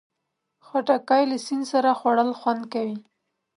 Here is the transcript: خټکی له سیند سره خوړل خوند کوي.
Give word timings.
خټکی 0.67 1.23
له 1.31 1.37
سیند 1.45 1.65
سره 1.71 1.89
خوړل 1.99 2.29
خوند 2.39 2.63
کوي. 2.73 2.97